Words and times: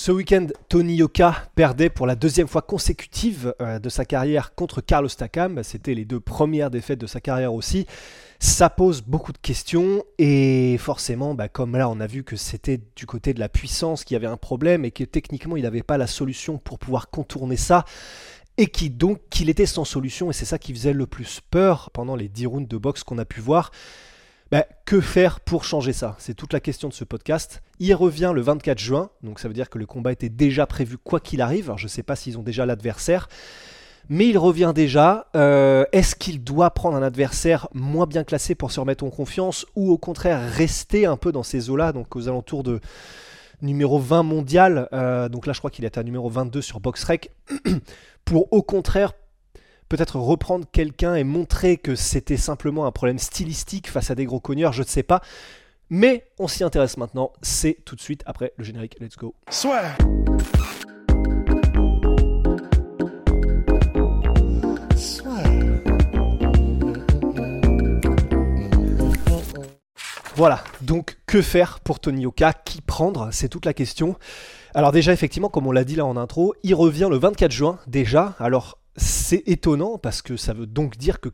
Ce 0.00 0.12
week-end, 0.12 0.46
Tony 0.68 0.94
Yoka 0.94 1.34
perdait 1.56 1.90
pour 1.90 2.06
la 2.06 2.14
deuxième 2.14 2.46
fois 2.46 2.62
consécutive 2.62 3.52
euh, 3.60 3.80
de 3.80 3.88
sa 3.88 4.04
carrière 4.04 4.54
contre 4.54 4.80
Carlos 4.80 5.08
Takam. 5.08 5.64
C'était 5.64 5.92
les 5.92 6.04
deux 6.04 6.20
premières 6.20 6.70
défaites 6.70 7.00
de 7.00 7.08
sa 7.08 7.20
carrière 7.20 7.52
aussi. 7.52 7.84
Ça 8.38 8.70
pose 8.70 9.02
beaucoup 9.02 9.32
de 9.32 9.38
questions 9.38 10.04
et 10.18 10.76
forcément, 10.78 11.34
bah, 11.34 11.48
comme 11.48 11.74
là 11.74 11.88
on 11.88 11.98
a 11.98 12.06
vu 12.06 12.22
que 12.22 12.36
c'était 12.36 12.80
du 12.94 13.06
côté 13.06 13.34
de 13.34 13.40
la 13.40 13.48
puissance 13.48 14.04
qu'il 14.04 14.14
y 14.14 14.16
avait 14.16 14.28
un 14.28 14.36
problème 14.36 14.84
et 14.84 14.92
que 14.92 15.02
techniquement 15.02 15.56
il 15.56 15.64
n'avait 15.64 15.82
pas 15.82 15.98
la 15.98 16.06
solution 16.06 16.58
pour 16.58 16.78
pouvoir 16.78 17.10
contourner 17.10 17.56
ça 17.56 17.84
et 18.56 18.68
qui 18.68 18.90
donc 18.90 19.18
qu'il 19.30 19.50
était 19.50 19.66
sans 19.66 19.84
solution 19.84 20.30
et 20.30 20.32
c'est 20.32 20.44
ça 20.44 20.60
qui 20.60 20.72
faisait 20.72 20.92
le 20.92 21.08
plus 21.08 21.40
peur 21.50 21.90
pendant 21.92 22.14
les 22.14 22.28
10 22.28 22.46
rounds 22.46 22.68
de 22.68 22.76
boxe 22.76 23.02
qu'on 23.02 23.18
a 23.18 23.24
pu 23.24 23.40
voir. 23.40 23.72
Bah, 24.50 24.64
que 24.86 25.02
faire 25.02 25.40
pour 25.40 25.64
changer 25.64 25.92
ça? 25.92 26.16
C'est 26.18 26.32
toute 26.32 26.54
la 26.54 26.60
question 26.60 26.88
de 26.88 26.94
ce 26.94 27.04
podcast. 27.04 27.62
Il 27.80 27.94
revient 27.94 28.32
le 28.34 28.40
24 28.40 28.78
juin, 28.78 29.10
donc 29.22 29.40
ça 29.40 29.48
veut 29.48 29.52
dire 29.52 29.68
que 29.68 29.78
le 29.78 29.84
combat 29.84 30.10
était 30.10 30.30
déjà 30.30 30.66
prévu 30.66 30.96
quoi 30.96 31.20
qu'il 31.20 31.42
arrive. 31.42 31.66
Alors 31.66 31.76
je 31.76 31.84
ne 31.84 31.90
sais 31.90 32.02
pas 32.02 32.16
s'ils 32.16 32.38
ont 32.38 32.42
déjà 32.42 32.64
l'adversaire, 32.64 33.28
mais 34.08 34.26
il 34.26 34.38
revient 34.38 34.72
déjà. 34.74 35.26
Euh, 35.36 35.84
est-ce 35.92 36.16
qu'il 36.16 36.42
doit 36.42 36.70
prendre 36.70 36.96
un 36.96 37.02
adversaire 37.02 37.68
moins 37.74 38.06
bien 38.06 38.24
classé 38.24 38.54
pour 38.54 38.72
se 38.72 38.80
remettre 38.80 39.04
en 39.04 39.10
confiance 39.10 39.66
ou 39.76 39.90
au 39.90 39.98
contraire 39.98 40.40
rester 40.50 41.04
un 41.04 41.18
peu 41.18 41.30
dans 41.30 41.42
ces 41.42 41.68
eaux-là, 41.68 41.92
donc 41.92 42.16
aux 42.16 42.26
alentours 42.26 42.62
de 42.62 42.80
numéro 43.60 43.98
20 43.98 44.22
mondial, 44.22 44.88
euh, 44.94 45.28
donc 45.28 45.46
là 45.46 45.52
je 45.52 45.58
crois 45.58 45.70
qu'il 45.70 45.84
est 45.84 45.98
à 45.98 46.02
numéro 46.02 46.30
22 46.30 46.62
sur 46.62 46.80
BoxRec, 46.80 47.32
pour 48.24 48.50
au 48.52 48.62
contraire 48.62 49.12
peut-être 49.88 50.16
reprendre 50.16 50.66
quelqu'un 50.70 51.14
et 51.14 51.24
montrer 51.24 51.76
que 51.76 51.94
c'était 51.94 52.36
simplement 52.36 52.86
un 52.86 52.92
problème 52.92 53.18
stylistique 53.18 53.88
face 53.90 54.10
à 54.10 54.14
des 54.14 54.26
gros 54.26 54.40
cogneurs, 54.40 54.72
je 54.72 54.82
ne 54.82 54.86
sais 54.86 55.02
pas. 55.02 55.22
Mais 55.90 56.26
on 56.38 56.48
s'y 56.48 56.64
intéresse 56.64 56.98
maintenant, 56.98 57.32
c'est 57.40 57.78
tout 57.84 57.96
de 57.96 58.00
suite 58.00 58.22
après 58.26 58.52
le 58.56 58.64
générique. 58.64 58.96
Let's 59.00 59.16
go. 59.16 59.34
Soit. 59.50 59.82
Voilà, 70.36 70.62
donc 70.82 71.18
que 71.26 71.42
faire 71.42 71.80
pour 71.80 71.98
Tony 71.98 72.24
Oka? 72.24 72.52
Qui 72.52 72.80
prendre? 72.80 73.30
C'est 73.32 73.48
toute 73.48 73.66
la 73.66 73.72
question. 73.72 74.16
Alors 74.72 74.92
déjà, 74.92 75.12
effectivement, 75.12 75.48
comme 75.48 75.66
on 75.66 75.72
l'a 75.72 75.82
dit 75.82 75.96
là 75.96 76.06
en 76.06 76.16
intro, 76.16 76.54
il 76.62 76.76
revient 76.76 77.08
le 77.10 77.16
24 77.16 77.50
juin 77.50 77.78
déjà. 77.88 78.36
Alors 78.38 78.77
c'est 78.98 79.42
étonnant 79.46 79.98
parce 79.98 80.22
que 80.22 80.36
ça 80.36 80.52
veut 80.52 80.66
donc 80.66 80.96
dire 80.96 81.20
que 81.20 81.30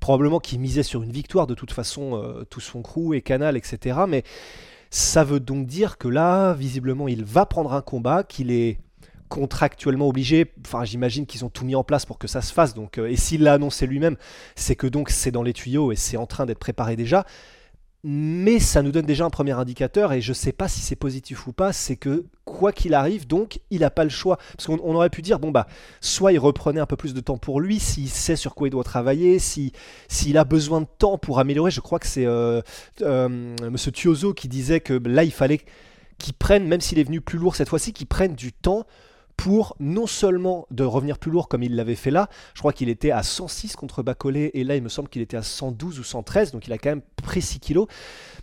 probablement 0.00 0.40
qu'il 0.40 0.60
misait 0.60 0.82
sur 0.82 1.02
une 1.02 1.12
victoire 1.12 1.46
de 1.46 1.54
toute 1.54 1.72
façon, 1.72 2.14
euh, 2.14 2.44
tout 2.44 2.60
son 2.60 2.82
crew 2.82 3.14
et 3.14 3.22
Canal, 3.22 3.56
etc. 3.56 4.00
Mais 4.08 4.22
ça 4.90 5.24
veut 5.24 5.40
donc 5.40 5.66
dire 5.66 5.98
que 5.98 6.08
là, 6.08 6.54
visiblement, 6.54 7.08
il 7.08 7.24
va 7.24 7.46
prendre 7.46 7.72
un 7.72 7.82
combat, 7.82 8.22
qu'il 8.22 8.50
est 8.50 8.78
contractuellement 9.28 10.08
obligé. 10.08 10.52
Enfin, 10.66 10.84
j'imagine 10.84 11.26
qu'ils 11.26 11.44
ont 11.44 11.50
tout 11.50 11.64
mis 11.64 11.74
en 11.74 11.84
place 11.84 12.06
pour 12.06 12.18
que 12.18 12.26
ça 12.26 12.40
se 12.40 12.52
fasse. 12.52 12.74
Donc, 12.74 12.98
euh, 12.98 13.10
et 13.10 13.16
s'il 13.16 13.42
l'a 13.42 13.54
annoncé 13.54 13.86
lui-même, 13.86 14.16
c'est 14.56 14.76
que 14.76 14.86
donc 14.86 15.10
c'est 15.10 15.30
dans 15.30 15.42
les 15.42 15.52
tuyaux 15.52 15.92
et 15.92 15.96
c'est 15.96 16.16
en 16.16 16.26
train 16.26 16.46
d'être 16.46 16.58
préparé 16.58 16.96
déjà 16.96 17.24
mais 18.04 18.60
ça 18.60 18.82
nous 18.82 18.92
donne 18.92 19.06
déjà 19.06 19.24
un 19.24 19.30
premier 19.30 19.52
indicateur 19.52 20.12
et 20.12 20.20
je 20.20 20.30
ne 20.30 20.34
sais 20.34 20.52
pas 20.52 20.68
si 20.68 20.80
c'est 20.80 20.96
positif 20.96 21.46
ou 21.46 21.52
pas, 21.52 21.72
c'est 21.72 21.96
que 21.96 22.26
quoi 22.44 22.72
qu'il 22.72 22.94
arrive, 22.94 23.26
donc 23.26 23.60
il 23.70 23.80
n'a 23.80 23.90
pas 23.90 24.04
le 24.04 24.10
choix. 24.10 24.38
Parce 24.56 24.66
qu'on 24.66 24.94
aurait 24.94 25.10
pu 25.10 25.20
dire, 25.20 25.40
bon 25.40 25.50
bah, 25.50 25.66
soit 26.00 26.32
il 26.32 26.38
reprenait 26.38 26.80
un 26.80 26.86
peu 26.86 26.96
plus 26.96 27.12
de 27.12 27.20
temps 27.20 27.38
pour 27.38 27.60
lui, 27.60 27.80
s'il 27.80 28.08
sait 28.08 28.36
sur 28.36 28.54
quoi 28.54 28.68
il 28.68 28.70
doit 28.70 28.84
travailler, 28.84 29.38
s'il 29.38 30.38
a 30.38 30.44
besoin 30.44 30.80
de 30.80 30.86
temps 30.98 31.18
pour 31.18 31.40
améliorer. 31.40 31.70
Je 31.70 31.80
crois 31.80 31.98
que 31.98 32.06
c'est 32.06 32.26
euh, 32.26 32.62
euh, 33.02 33.28
Monsieur 33.70 33.90
Tiozo 33.90 34.32
qui 34.32 34.46
disait 34.48 34.80
que 34.80 34.94
là 34.94 35.24
il 35.24 35.32
fallait 35.32 35.60
qu'il 36.18 36.34
prenne, 36.34 36.66
même 36.66 36.80
s'il 36.80 36.98
est 36.98 37.04
venu 37.04 37.20
plus 37.20 37.38
lourd 37.38 37.56
cette 37.56 37.68
fois-ci, 37.68 37.92
qu'il 37.92 38.06
prenne 38.06 38.34
du 38.34 38.52
temps 38.52 38.86
pour 39.38 39.76
non 39.78 40.08
seulement 40.08 40.66
de 40.72 40.82
revenir 40.82 41.16
plus 41.16 41.30
lourd 41.30 41.48
comme 41.48 41.62
il 41.62 41.76
l'avait 41.76 41.94
fait 41.94 42.10
là, 42.10 42.28
je 42.54 42.58
crois 42.58 42.72
qu'il 42.72 42.88
était 42.88 43.12
à 43.12 43.22
106 43.22 43.76
contre 43.76 44.02
Bacolé 44.02 44.50
et 44.52 44.64
là 44.64 44.74
il 44.74 44.82
me 44.82 44.88
semble 44.88 45.08
qu'il 45.08 45.22
était 45.22 45.36
à 45.36 45.44
112 45.44 46.00
ou 46.00 46.02
113, 46.02 46.50
donc 46.50 46.66
il 46.66 46.72
a 46.72 46.78
quand 46.78 46.90
même 46.90 47.02
pris 47.22 47.40
6 47.40 47.60
kilos. 47.60 47.86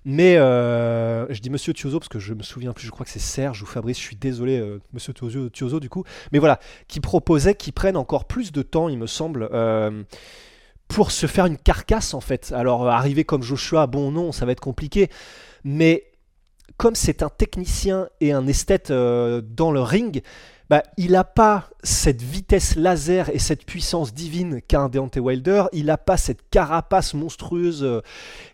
Mais 0.06 0.38
euh, 0.38 1.26
je 1.34 1.42
dis 1.42 1.50
Monsieur 1.50 1.74
Tiozo 1.74 2.00
parce 2.00 2.08
que 2.08 2.18
je 2.18 2.34
me 2.34 2.44
souviens 2.44 2.72
plus, 2.72 2.88
je 2.88 2.92
crois 2.92 3.06
que 3.06 3.12
c'est 3.12 3.20
Serge 3.20 3.62
ou 3.62 3.66
Fabrice, 3.66 3.98
je 3.98 4.04
suis 4.04 4.16
désolé 4.16 4.58
euh, 4.58 4.80
Monsieur 4.94 5.14
Tiozo, 5.14 5.80
du 5.82 5.90
coup, 5.90 6.06
mais 6.32 6.40
voilà, 6.40 6.62
qui 6.88 7.02
proposait 7.02 7.56
qu'il 7.56 7.74
prenne 7.74 7.98
encore 7.98 8.24
plus 8.24 8.54
de 8.54 8.62
temps, 8.62 8.88
il 8.88 8.98
me 8.98 9.08
semble. 9.08 9.50
Euh, 9.52 10.04
pour 10.88 11.10
se 11.10 11.26
faire 11.26 11.48
une 11.48 11.58
carcasse 11.58 12.14
en 12.14 12.22
fait. 12.22 12.54
Alors 12.56 12.88
arriver 12.88 13.24
comme 13.24 13.42
Joshua, 13.42 13.88
bon 13.88 14.12
non, 14.12 14.32
ça 14.32 14.46
va 14.46 14.52
être 14.52 14.60
compliqué, 14.60 15.10
mais 15.64 16.04
comme 16.78 16.94
c'est 16.94 17.24
un 17.24 17.30
technicien 17.30 18.08
et 18.22 18.32
un 18.32 18.46
esthète 18.46 18.92
dans 18.92 19.72
le 19.72 19.82
ring, 19.82 20.22
bah, 20.70 20.84
il 20.98 21.12
n'a 21.12 21.24
pas 21.24 21.70
cette 21.84 22.22
vitesse 22.22 22.76
laser 22.76 23.30
et 23.34 23.40
cette 23.40 23.66
puissance 23.66 24.14
divine 24.14 24.62
qu'a 24.68 24.82
un 24.82 24.90
Deontay 24.90 25.20
Wilder, 25.20 25.66
il 25.74 25.86
n'a 25.86 25.98
pas 25.98 26.18
cette 26.18 26.50
carapace 26.50 27.14
monstrueuse 27.14 27.84
euh, 27.84 28.02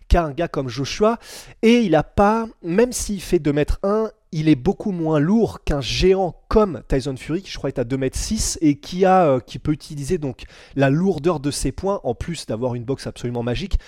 qu'a 0.08 0.24
un 0.24 0.32
gars 0.32 0.48
comme 0.48 0.68
Joshua, 0.68 1.18
et 1.62 1.80
il 1.80 1.92
n'a 1.92 2.02
pas, 2.02 2.46
même 2.62 2.92
s'il 2.92 3.20
fait 3.20 3.38
2m1, 3.38 4.10
il 4.32 4.48
est 4.48 4.56
beaucoup 4.56 4.92
moins 4.92 5.18
lourd 5.18 5.62
qu'un 5.64 5.80
géant 5.80 6.34
comme 6.48 6.82
Tyson 6.88 7.16
Fury, 7.16 7.42
qui 7.42 7.50
je 7.50 7.58
crois 7.58 7.68
est 7.68 7.78
à 7.78 7.84
2m6, 7.84 8.58
et 8.60 8.76
qui, 8.76 9.04
a, 9.04 9.26
euh, 9.26 9.40
qui 9.40 9.58
peut 9.58 9.72
utiliser 9.72 10.18
donc 10.18 10.44
la 10.74 10.90
lourdeur 10.90 11.40
de 11.40 11.50
ses 11.50 11.72
points, 11.72 12.00
en 12.04 12.14
plus 12.14 12.46
d'avoir 12.46 12.74
une 12.74 12.84
boxe 12.84 13.06
absolument 13.06 13.42
magique, 13.42 13.78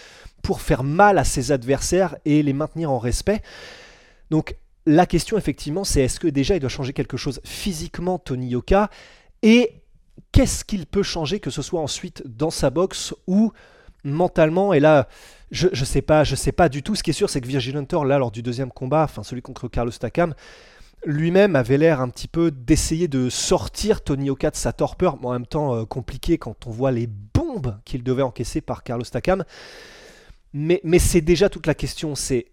pour 0.43 0.61
faire 0.61 0.85
mal 0.85 1.19
à 1.19 1.25
ses 1.25 1.53
adversaires 1.53 2.17
et 2.25 2.43
les 2.43 2.53
maintenir 2.53 2.91
en 2.91 2.99
respect. 2.99 3.43
Donc 4.31 4.57
la 4.87 5.07
question, 5.07 5.39
effectivement, 5.39 5.85
c'est 5.85 6.03
est-ce 6.03 6.21
que 6.21 6.29
déjà 6.29 6.57
il 6.57 6.61
doit 6.61 6.69
changer 6.69 6.93
quelque 6.93 7.17
chose 7.17 7.41
physiquement, 7.45 8.19
Tony 8.19 8.49
Yoka? 8.49 8.91
Et 9.43 9.83
qu'est-ce 10.33 10.65
qu'il 10.65 10.87
peut 10.87 11.03
changer, 11.03 11.41
que 11.41 11.51
ce 11.51 11.63
soit 11.63 11.81
ensuite 11.81 12.23
dans 12.27 12.51
sa 12.51 12.71
boxe 12.71 13.15
ou 13.27 13.53
mentalement? 14.05 14.75
Et 14.75 14.81
là, 14.81 15.09
je 15.51 15.69
ne 15.69 15.85
sais, 15.85 16.03
pas, 16.03 16.25
je 16.25 16.35
sais 16.35 16.53
pas 16.53 16.69
du 16.69 16.83
tout. 16.83 16.95
Ce 16.95 17.03
qui 17.03 17.11
est 17.11 17.15
sûr, 17.15 17.31
c'est 17.31 17.41
que 17.41 17.47
Virgil 17.47 17.77
Hunter, 17.77 18.01
là, 18.05 18.19
lors 18.19 18.31
du 18.31 18.43
deuxième 18.43 18.71
combat, 18.71 19.05
enfin 19.05 19.23
celui 19.23 19.43
contre 19.43 19.69
Carlos 19.69 19.93
Takam, 19.93 20.35
lui-même 21.07 21.57
avait 21.57 21.79
l'air 21.79 22.01
un 22.01 22.09
petit 22.09 22.29
peu 22.29 22.51
d'essayer 22.51 23.09
de 23.09 23.29
sortir 23.29 24.03
Tony 24.03 24.27
Yoka 24.27 24.51
de 24.51 24.57
sa 24.57 24.73
torpeur, 24.73 25.19
mais 25.21 25.27
en 25.27 25.33
même 25.33 25.47
temps 25.47 25.75
euh, 25.75 25.85
compliqué 25.85 26.39
quand 26.39 26.67
on 26.67 26.71
voit 26.71 26.93
les 26.93 27.07
bombes 27.07 27.79
qu'il 27.85 28.03
devait 28.03 28.23
encaisser 28.23 28.61
par 28.61 28.83
Carlos 28.83 29.05
Takam. 29.05 29.45
Mais 30.53 30.81
c'est 31.01 31.21
déjà 31.21 31.49
toute 31.49 31.67
la 31.67 31.75
question, 31.75 32.15
c'est 32.15 32.47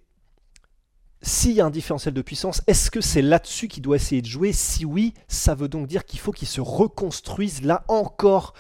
s'il 1.22 1.52
y 1.52 1.62
a 1.62 1.66
un 1.66 1.70
différentiel 1.70 2.14
de 2.14 2.22
puissance, 2.22 2.62
est-ce 2.68 2.90
que 2.90 3.02
c'est 3.02 3.22
là-dessus 3.22 3.68
qu'il 3.68 3.84
doit 3.84 3.96
essayer 3.96 4.22
de 4.22 4.28
jouer? 4.28 4.54
Si 4.54 4.86
oui, 4.86 5.14
ça 5.28 5.54
veut 5.54 5.68
donc 5.68 5.88
dire 5.88 6.06
qu'il 6.06 6.20
faut 6.20 6.32
qu'il 6.32 6.48
se 6.48 6.62
reconstruise 6.62 7.62
là 7.62 7.84
encore 7.88 8.54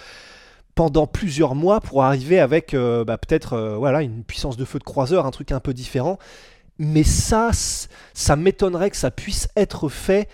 pendant 0.75 1.07
plusieurs 1.07 1.55
mois 1.55 1.81
pour 1.81 2.03
arriver 2.03 2.39
avec 2.39 2.73
euh, 2.73 3.03
bah, 3.03 3.17
peut-être 3.17 3.53
euh, 3.53 3.77
voilà, 3.77 4.01
une 4.01 4.23
puissance 4.23 4.57
de 4.57 4.65
feu 4.65 4.79
de 4.79 4.83
croiseur, 4.83 5.25
un 5.25 5.31
truc 5.31 5.51
un 5.51 5.59
peu 5.59 5.73
différent. 5.73 6.17
Mais 6.77 7.03
ça, 7.03 7.51
ça 8.13 8.35
m'étonnerait 8.35 8.89
que 8.89 8.97
ça 8.97 9.11
puisse 9.11 9.47
être 9.55 9.89
fait 9.89 10.29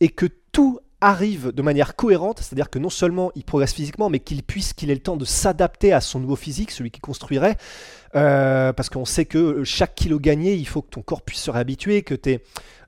et 0.00 0.08
que 0.08 0.26
tout 0.52 0.80
arrive 1.00 1.52
de 1.52 1.62
manière 1.62 1.96
cohérente, 1.96 2.40
c'est-à-dire 2.40 2.70
que 2.70 2.78
non 2.78 2.90
seulement 2.90 3.30
il 3.34 3.44
progresse 3.44 3.72
physiquement, 3.72 4.10
mais 4.10 4.20
qu'il 4.20 4.42
puisse, 4.42 4.72
qu'il 4.72 4.90
ait 4.90 4.94
le 4.94 5.00
temps 5.00 5.16
de 5.16 5.24
s'adapter 5.24 5.92
à 5.92 6.00
son 6.00 6.20
nouveau 6.20 6.36
physique, 6.36 6.70
celui 6.70 6.90
qui 6.90 7.00
construirait, 7.00 7.56
euh, 8.14 8.72
parce 8.72 8.90
qu'on 8.90 9.04
sait 9.04 9.24
que 9.24 9.64
chaque 9.64 9.94
kilo 9.94 10.18
gagné, 10.18 10.54
il 10.54 10.66
faut 10.66 10.82
que 10.82 10.90
ton 10.90 11.02
corps 11.02 11.22
puisse 11.22 11.40
se 11.40 11.50
réhabituer, 11.50 12.02
que 12.02 12.14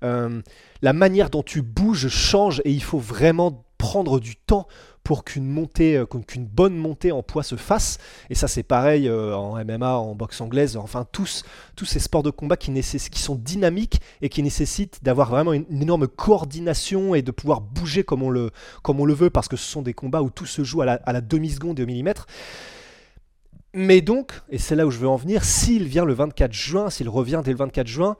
euh, 0.05 0.43
la 0.83 0.93
manière 0.93 1.31
dont 1.31 1.43
tu 1.43 1.63
bouges 1.63 2.09
change 2.09 2.61
et 2.65 2.71
il 2.71 2.83
faut 2.83 2.99
vraiment 2.99 3.65
prendre 3.79 4.21
du 4.21 4.37
temps 4.37 4.69
pour 5.05 5.25
qu'une 5.25 5.47
montée, 5.47 5.97
euh, 5.97 6.07
qu'une 6.07 6.47
bonne 6.47 6.77
montée 6.77 7.13
en 7.13 7.23
poids 7.23 7.43
se 7.43 7.57
fasse. 7.57 7.99
Et 8.31 8.35
ça, 8.35 8.49
c'est 8.49 8.63
pareil 8.63 9.09
euh, 9.09 9.35
en 9.35 9.63
MMA, 9.65 9.97
en 9.97 10.15
boxe 10.15 10.41
anglaise, 10.41 10.77
enfin 10.77 11.07
tous, 11.11 11.45
tous 11.77 11.85
ces 11.85 11.99
sports 11.99 12.23
de 12.23 12.31
combat 12.31 12.57
qui, 12.57 12.73
qui 12.73 13.21
sont 13.21 13.35
dynamiques 13.35 14.01
et 14.21 14.29
qui 14.29 14.43
nécessitent 14.43 15.03
d'avoir 15.03 15.31
vraiment 15.31 15.53
une, 15.53 15.67
énorme 15.83 16.07
coordination 16.07 17.15
et 17.15 17.23
de 17.23 17.31
pouvoir 17.31 17.61
bouger 17.61 18.05
comme 18.05 18.23
on, 18.23 18.31
le, 18.31 18.51
comme 18.83 19.01
on 19.01 19.05
le 19.05 19.15
veut, 19.15 19.31
parce 19.31 19.49
que 19.49 19.57
ce 19.57 19.69
sont 19.69 19.83
des 19.83 19.95
combats 19.95 20.23
où 20.23 20.31
tout 20.31 20.47
se 20.47 20.63
joue 20.63 20.83
à 20.83 20.87
la, 20.87 20.95
à 20.95 21.13
la 21.13 21.21
demi-seconde 21.21 21.81
et 21.81 21.83
au 21.83 21.87
millimètre. 21.87 22.27
Mais 23.75 24.03
donc, 24.03 24.33
et 24.51 24.59
c'est 24.59 24.77
là 24.77 24.87
où 24.87 24.91
je 24.91 24.99
veux 24.99 25.09
en 25.09 25.17
venir, 25.17 25.45
s'il 25.45 25.85
vient 25.85 26.05
le 26.05 26.13
24 26.13 26.53
juin, 26.53 26.91
s'il 26.91 27.09
revient 27.09 27.41
dès 27.43 27.53
le 27.53 27.57
24 27.57 27.87
juin, 27.87 28.17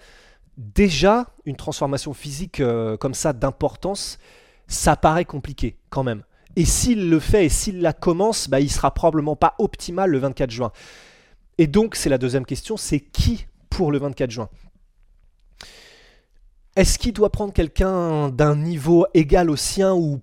déjà, 0.57 1.27
une 1.45 1.57
transformation 1.57 2.15
physique 2.15 2.61
euh, 2.61 2.97
comme 2.97 3.15
ça 3.15 3.33
d'importance, 3.33 4.19
ça 4.67 4.97
paraît 4.97 5.25
compliqué 5.25 5.77
quand 5.91 6.05
même. 6.05 6.23
Et 6.57 6.65
s'il 6.65 7.09
le 7.09 7.19
fait 7.19 7.47
et 7.47 7.49
s'il 7.49 7.81
la 7.81 7.93
commence, 7.93 8.49
bah, 8.49 8.61
il 8.61 8.71
sera 8.71 8.93
probablement 8.93 9.37
pas 9.37 9.55
optimal 9.59 10.11
le 10.11 10.19
24 10.19 10.51
juin. 10.51 10.73
Et 11.59 11.67
donc, 11.67 11.97
c'est 11.97 12.09
la 12.09 12.19
deuxième 12.19 12.45
question, 12.47 12.77
c'est 12.77 13.01
qui 13.01 13.47
pour 13.71 13.91
le 13.91 13.99
24 13.99 14.31
juin? 14.31 14.49
Est-ce 16.77 16.99
qu'il 16.99 17.13
doit 17.13 17.31
prendre 17.31 17.53
quelqu'un 17.53 18.31
d'un 18.31 18.57
niveau 18.57 19.07
égal 19.13 19.51
au 19.51 19.57
sien 19.57 19.95
ou, 19.95 20.21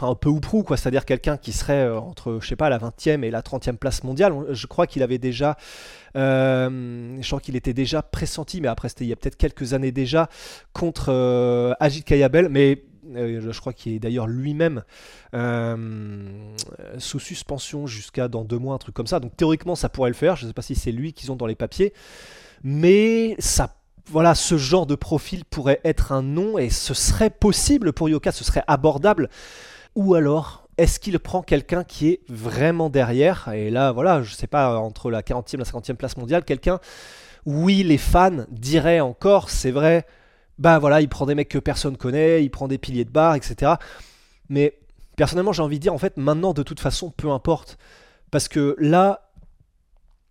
un 0.00 0.14
peu 0.14 0.28
ou 0.28 0.38
prou, 0.38 0.62
quoi? 0.62 0.76
C'est-à-dire 0.76 1.04
quelqu'un 1.04 1.36
qui 1.36 1.52
serait 1.52 1.84
euh, 1.84 1.98
entre, 1.98 2.38
je 2.40 2.46
sais 2.46 2.56
pas, 2.56 2.68
la 2.68 2.78
20e 2.78 3.24
et 3.24 3.30
la 3.30 3.42
30e 3.42 3.76
place 3.76 4.04
mondiale. 4.04 4.32
Je 4.50 4.66
crois 4.68 4.86
qu'il 4.86 5.02
avait 5.02 5.18
déjà, 5.18 5.56
euh, 6.16 7.18
je 7.20 7.26
crois 7.26 7.40
qu'il 7.40 7.56
était 7.56 7.72
déjà 7.72 8.02
pressenti, 8.02 8.60
mais 8.60 8.68
après 8.68 8.88
c'était 8.88 9.04
il 9.04 9.08
y 9.08 9.12
a 9.12 9.16
peut-être 9.16 9.36
quelques 9.36 9.74
années 9.74 9.92
déjà 9.92 10.28
contre 10.72 11.06
euh, 11.08 11.74
Ajit 11.80 12.04
Kayabel, 12.04 12.48
mais 12.48 12.84
je 13.14 13.60
crois 13.60 13.72
qu'il 13.72 13.92
est 13.92 13.98
d'ailleurs 13.98 14.26
lui-même 14.26 14.82
euh, 15.34 16.16
sous 16.98 17.18
suspension 17.18 17.86
jusqu'à 17.86 18.28
dans 18.28 18.44
deux 18.44 18.58
mois, 18.58 18.74
un 18.74 18.78
truc 18.78 18.94
comme 18.94 19.06
ça. 19.06 19.20
Donc 19.20 19.36
théoriquement, 19.36 19.74
ça 19.74 19.88
pourrait 19.88 20.10
le 20.10 20.16
faire. 20.16 20.36
Je 20.36 20.44
ne 20.44 20.50
sais 20.50 20.54
pas 20.54 20.62
si 20.62 20.74
c'est 20.74 20.92
lui 20.92 21.12
qu'ils 21.12 21.32
ont 21.32 21.36
dans 21.36 21.46
les 21.46 21.54
papiers, 21.54 21.92
mais 22.62 23.36
ça, 23.38 23.76
voilà, 24.06 24.34
ce 24.34 24.56
genre 24.56 24.86
de 24.86 24.94
profil 24.94 25.44
pourrait 25.44 25.80
être 25.84 26.12
un 26.12 26.22
nom 26.22 26.58
et 26.58 26.70
ce 26.70 26.94
serait 26.94 27.30
possible 27.30 27.92
pour 27.92 28.08
Yoka, 28.08 28.32
ce 28.32 28.44
serait 28.44 28.64
abordable. 28.66 29.28
Ou 29.94 30.14
alors, 30.14 30.68
est-ce 30.78 31.00
qu'il 31.00 31.18
prend 31.18 31.42
quelqu'un 31.42 31.84
qui 31.84 32.08
est 32.08 32.20
vraiment 32.28 32.88
derrière? 32.88 33.48
Et 33.52 33.70
là, 33.70 33.92
voilà, 33.92 34.22
je 34.22 34.34
sais 34.34 34.46
pas, 34.46 34.78
entre 34.78 35.10
la 35.10 35.22
40e 35.22 35.54
et 35.54 35.56
la 35.58 35.64
50e 35.64 35.94
place 35.94 36.16
mondiale, 36.16 36.44
quelqu'un, 36.44 36.78
oui, 37.46 37.82
les 37.82 37.98
fans 37.98 38.44
diraient 38.50 39.00
encore, 39.00 39.50
c'est 39.50 39.70
vrai, 39.70 40.06
bah 40.58 40.78
voilà, 40.78 41.00
il 41.00 41.08
prend 41.08 41.26
des 41.26 41.34
mecs 41.34 41.48
que 41.48 41.58
personne 41.58 41.96
connaît, 41.96 42.42
il 42.44 42.50
prend 42.50 42.68
des 42.68 42.78
piliers 42.78 43.04
de 43.04 43.10
bar, 43.10 43.34
etc. 43.34 43.72
Mais 44.48 44.78
personnellement, 45.16 45.52
j'ai 45.52 45.62
envie 45.62 45.78
de 45.78 45.82
dire, 45.82 45.94
en 45.94 45.98
fait, 45.98 46.16
maintenant, 46.16 46.52
de 46.52 46.62
toute 46.62 46.80
façon, 46.80 47.10
peu 47.10 47.30
importe. 47.30 47.78
Parce 48.30 48.48
que 48.48 48.76
là, 48.78 49.30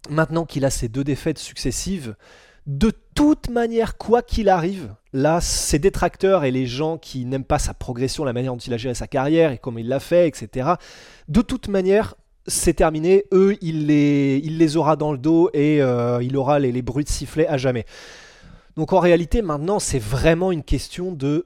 maintenant 0.10 0.46
qu'il 0.46 0.66
a 0.66 0.70
ces 0.70 0.88
deux 0.88 1.04
défaites 1.04 1.40
successives, 1.40 2.16
de 2.66 2.92
toute 3.16 3.50
manière, 3.50 3.98
quoi 3.98 4.22
qu'il 4.22 4.50
arrive, 4.50 4.94
là, 5.14 5.40
ses 5.40 5.80
détracteurs 5.80 6.44
et 6.44 6.52
les 6.52 6.66
gens 6.66 6.98
qui 6.98 7.26
n'aiment 7.26 7.46
pas 7.46 7.60
sa 7.60 7.74
progression, 7.74 8.26
la 8.26 8.34
manière 8.34 8.54
dont 8.54 8.60
il 8.60 8.74
a 8.74 8.78
géré 8.78 8.94
sa 8.94 9.08
carrière 9.08 9.52
et 9.52 9.58
comment 9.58 9.80
il 9.80 9.88
l'a 9.88 10.02
fait, 10.02 10.28
etc., 10.28 10.72
de 11.30 11.42
toute 11.42 11.70
manière, 11.70 12.16
c'est 12.46 12.74
terminé. 12.74 13.26
Eux, 13.32 13.58
il 13.62 13.88
les, 13.88 14.42
il 14.44 14.58
les 14.58 14.78
aura 14.78 14.96
dans 14.98 15.12
le 15.12 15.18
dos 15.18 15.50
et 15.54 15.82
euh, 15.82 16.22
il 16.22 16.36
aura 16.36 16.60
les, 16.60 16.72
les 16.72 16.82
bruits 16.82 17.06
de 17.06 17.10
sifflet 17.10 17.48
à 17.48 17.58
jamais. 17.58 17.86
Donc 18.78 18.94
en 18.94 19.00
réalité, 19.00 19.42
maintenant, 19.42 19.80
c'est 19.80 20.00
vraiment 20.00 20.52
une 20.52 20.64
question 20.64 21.12
de 21.12 21.46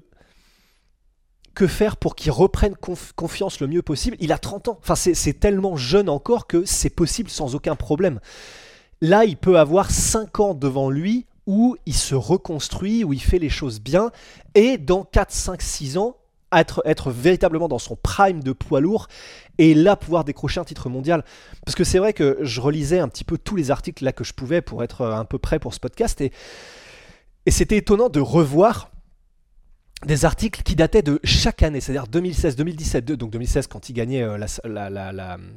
que 1.54 1.68
faire 1.68 1.98
pour 1.98 2.16
qu'il 2.16 2.32
reprenne 2.32 2.76
confiance 3.16 3.60
le 3.60 3.68
mieux 3.68 3.82
possible. 3.82 4.16
Il 4.20 4.32
a 4.32 4.38
30 4.38 4.70
ans. 4.70 4.80
Enfin, 4.82 4.96
c'est 4.96 5.40
tellement 5.40 5.76
jeune 5.76 6.10
encore 6.10 6.48
que 6.48 6.64
c'est 6.66 6.90
possible 6.90 7.30
sans 7.30 7.56
aucun 7.56 7.76
problème. 7.76 8.20
Là, 9.02 9.26
il 9.26 9.36
peut 9.36 9.60
avoir 9.60 9.92
5 9.92 10.40
ans 10.40 10.54
devant 10.54 10.90
lui 10.90 11.26
où 11.48 11.76
il 11.86 11.96
se 11.96 12.16
reconstruit, 12.16 13.04
où 13.04 13.14
il 13.14 13.22
fait 13.22 13.40
les 13.40 13.50
choses 13.50 13.82
bien, 13.82 14.12
et 14.54 14.78
dans 14.78 15.04
4, 15.04 15.32
5, 15.32 15.62
6 15.62 15.98
ans, 15.98 16.18
être, 16.54 16.82
être 16.86 17.12
véritablement 17.12 17.68
dans 17.68 17.80
son 17.80 17.96
prime 17.96 18.44
de 18.44 18.52
poids 18.52 18.80
lourd, 18.80 19.08
et 19.58 19.74
là 19.74 19.96
pouvoir 19.96 20.24
décrocher 20.24 20.60
un 20.60 20.66
titre 20.66 20.88
mondial. 20.88 21.26
Parce 21.66 21.76
que 21.76 21.84
c'est 21.84 21.98
vrai 21.98 22.14
que 22.14 22.38
je 22.42 22.62
relisais 22.62 23.00
un 23.00 23.08
petit 23.08 23.24
peu 23.24 23.38
tous 23.38 23.56
les 23.56 23.72
articles 23.72 24.04
là 24.06 24.14
que 24.14 24.24
je 24.24 24.34
pouvais 24.34 24.62
pour 24.62 24.84
être 24.84 25.06
un 25.06 25.26
peu 25.26 25.40
prêt 25.40 25.60
pour 25.60 25.74
ce 25.74 25.80
podcast, 25.80 26.22
et 26.22 26.32
et 27.46 27.52
c'était 27.52 27.78
étonnant 27.78 28.10
de 28.10 28.20
revoir 28.20 28.92
des 30.06 30.26
articles 30.26 30.64
qui 30.64 30.76
dataient 30.76 31.04
de 31.04 31.20
chaque 31.24 31.62
année, 31.62 31.80
c'est-à-dire 31.80 32.08
2016, 32.08 32.56
2017, 32.56 33.06
donc 33.12 33.32
2016 33.32 33.68
quand 33.68 33.90
il 33.90 33.94
gagnait 33.94 34.24
euh, 34.24 34.38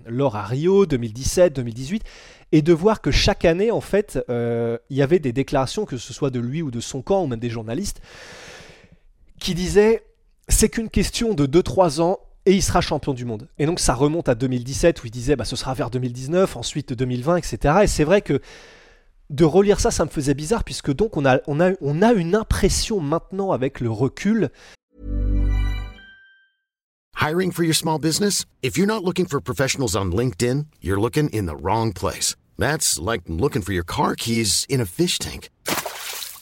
l'or 0.06 0.36
à 0.36 0.44
Rio, 0.44 0.84
2017, 0.84 1.54
2018, 1.54 2.02
et 2.52 2.62
de 2.62 2.72
voir 2.72 3.00
que 3.00 3.10
chaque 3.10 3.44
année, 3.44 3.70
en 3.70 3.80
fait, 3.80 4.18
euh, 4.28 4.76
il 4.90 4.98
y 4.98 5.02
avait 5.02 5.18
des 5.18 5.32
déclarations, 5.32 5.86
que 5.86 5.96
ce 5.96 6.12
soit 6.12 6.30
de 6.30 6.40
lui 6.40 6.60
ou 6.60 6.70
de 6.70 6.80
son 6.80 7.00
camp, 7.00 7.24
ou 7.24 7.26
même 7.26 7.40
des 7.40 7.48
journalistes, 7.48 8.00
qui 9.38 9.54
disaient 9.54 10.04
c'est 10.48 10.68
qu'une 10.68 10.90
question 10.90 11.32
de 11.32 11.46
2-3 11.46 12.02
ans 12.02 12.18
et 12.46 12.52
il 12.52 12.62
sera 12.62 12.82
champion 12.82 13.14
du 13.14 13.24
monde. 13.24 13.48
Et 13.58 13.64
donc 13.64 13.80
ça 13.80 13.94
remonte 13.94 14.28
à 14.28 14.34
2017 14.34 15.02
où 15.02 15.06
il 15.06 15.10
disait 15.10 15.36
bah, 15.36 15.46
ce 15.46 15.56
sera 15.56 15.72
vers 15.72 15.88
2019, 15.88 16.56
ensuite 16.56 16.92
2020, 16.92 17.36
etc. 17.36 17.74
Et 17.84 17.86
c'est 17.86 18.04
vrai 18.04 18.20
que 18.20 18.40
de 19.30 19.44
relire 19.44 19.80
ça, 19.80 19.90
ça 19.90 20.04
me 20.04 20.10
faisait 20.10 20.34
bizarre 20.34 20.64
puisque 20.64 20.92
donc 20.92 21.16
on 21.16 21.24
a, 21.24 21.40
on 21.46 21.60
a, 21.60 21.72
on 21.80 22.02
a 22.02 22.12
une 22.12 22.34
impression 22.34 23.00
maintenant 23.00 23.52
avec 23.52 23.80
le 23.80 23.90
recul. 23.90 24.50
Hiring 27.16 27.52
for 27.52 27.64
your 27.64 27.74
small 27.74 27.98
business? 27.98 28.44
If 28.62 28.76
you're 28.76 28.86
not 28.86 29.02
looking 29.02 29.24
for 29.24 29.40
professionals 29.40 29.96
on 29.96 30.12
LinkedIn, 30.12 30.66
you're 30.82 31.00
looking 31.00 31.30
in 31.30 31.46
the 31.46 31.56
wrong 31.56 31.92
place. 31.92 32.36
That's 32.58 32.98
like 32.98 33.22
looking 33.26 33.62
for 33.62 33.72
your 33.72 33.84
car 33.84 34.14
keys 34.14 34.66
in 34.68 34.80
a 34.80 34.84
fish 34.84 35.18
tank. 35.18 35.48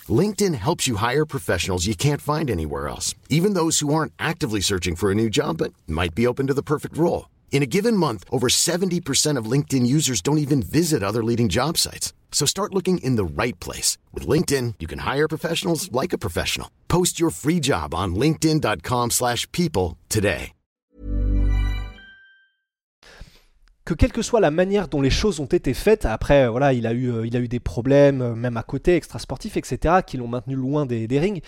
LinkedIn 0.09 0.55
helps 0.55 0.89
you 0.89 0.97
hire 0.97 1.25
professionals 1.25 1.87
you 1.87 1.95
can't 1.95 2.21
find 2.21 2.51
anywhere 2.51 2.89
else, 2.89 3.15
even 3.29 3.55
those 3.55 3.79
who 3.79 3.95
aren't 3.95 4.13
actively 4.19 4.61
searching 4.61 4.97
for 4.97 5.13
a 5.13 5.15
new 5.15 5.31
job 5.31 5.59
but 5.59 5.73
might 5.87 6.17
be 6.17 6.27
open 6.27 6.49
to 6.49 6.55
the 6.55 6.65
perfect 6.65 6.99
role. 6.99 7.29
In 7.53 7.63
a 7.63 7.67
given 7.67 7.97
month, 7.97 8.25
over 8.31 8.49
70% 8.49 9.37
of 9.37 9.45
LinkedIn 9.45 9.87
users 9.87 10.21
don't 10.21 10.39
even 10.39 10.63
visit 10.63 11.03
other 11.03 11.23
leading 11.23 11.49
job 11.49 11.79
sites. 11.79 12.13
So 12.33 12.45
start 12.47 12.75
looking 12.75 12.99
in 13.05 13.15
the 13.15 13.25
right 13.25 13.59
place. 13.61 13.99
With 14.13 14.27
LinkedIn, 14.27 14.75
you 14.81 14.89
can 14.89 15.07
hire 15.07 15.29
professionals 15.29 15.93
like 15.93 16.13
a 16.13 16.19
professional. 16.19 16.69
Post 16.89 17.21
your 17.21 17.31
free 17.31 17.61
job 17.61 17.95
on 17.95 18.17
linkedin.com 18.17 19.11
slash 19.11 19.47
people 19.53 19.99
today. 20.09 20.53
Que 23.85 23.95
quelle 23.95 24.13
que 24.13 24.23
soit 24.23 24.39
la 24.39 24.53
manière 24.53 24.87
dont 24.87 25.01
les 25.01 25.11
choses 25.11 25.41
ont 25.41 25.47
été 25.47 25.75
faites, 25.75 26.07
après, 26.07 26.49
voilà, 26.49 26.73
il 26.73 26.87
a 26.87 26.93
eu, 26.93 27.11
euh, 27.11 27.27
il 27.27 27.37
a 27.37 27.41
eu 27.41 27.49
des 27.49 27.59
problèmes, 27.59 28.23
euh, 28.23 28.35
même 28.37 28.57
à 28.57 28.63
côté, 28.63 28.95
extrasportifs, 28.95 29.57
etc., 29.57 29.97
qui 30.07 30.17
l'ont 30.17 30.29
maintenu 30.29 30.55
loin 30.55 30.87
des, 30.87 31.09
des 31.09 31.19
rings, 31.19 31.41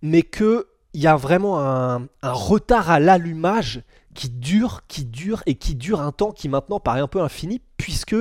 mais 0.00 0.22
qu'il 0.22 0.62
y 0.94 1.08
a 1.08 1.16
vraiment 1.16 1.60
un, 1.60 2.06
un 2.22 2.32
retard 2.32 2.90
à 2.90 3.00
l'allumage 3.00 3.82
qui 4.14 4.28
dure, 4.30 4.82
qui 4.86 5.04
dure 5.04 5.42
et 5.46 5.56
qui 5.56 5.74
dure 5.74 6.00
un 6.00 6.12
temps 6.12 6.30
qui 6.30 6.48
maintenant 6.48 6.78
paraît 6.78 7.00
un 7.00 7.08
peu 7.08 7.20
infini, 7.20 7.60
puisque 7.76 8.14